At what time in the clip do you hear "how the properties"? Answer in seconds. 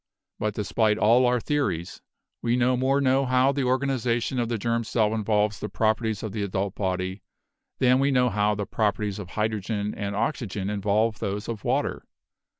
8.31-9.19